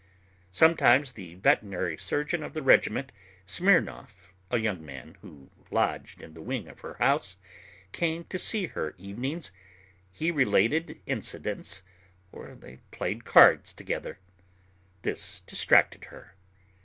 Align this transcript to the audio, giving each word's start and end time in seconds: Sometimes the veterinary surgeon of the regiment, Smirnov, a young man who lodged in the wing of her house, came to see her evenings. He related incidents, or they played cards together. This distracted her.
Sometimes 0.49 1.11
the 1.11 1.35
veterinary 1.35 1.95
surgeon 1.95 2.41
of 2.41 2.55
the 2.55 2.63
regiment, 2.63 3.11
Smirnov, 3.45 4.33
a 4.49 4.57
young 4.57 4.83
man 4.83 5.15
who 5.21 5.51
lodged 5.69 6.23
in 6.23 6.33
the 6.33 6.41
wing 6.41 6.67
of 6.67 6.79
her 6.79 6.95
house, 6.95 7.37
came 7.91 8.23
to 8.23 8.39
see 8.39 8.65
her 8.65 8.95
evenings. 8.97 9.51
He 10.11 10.31
related 10.31 10.99
incidents, 11.05 11.83
or 12.31 12.55
they 12.55 12.77
played 12.89 13.25
cards 13.25 13.73
together. 13.73 14.17
This 15.03 15.41
distracted 15.41 16.05
her. 16.05 16.33